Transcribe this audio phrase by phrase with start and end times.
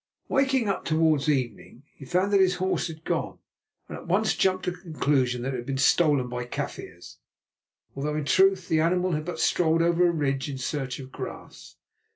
[0.29, 3.37] Waking up towards evening, he found that his horse had gone,
[3.87, 7.19] and at once jumped to the conclusion that it had been stolen by Kaffirs,
[7.95, 11.75] although in truth the animal had but strolled over a ridge in search of grass.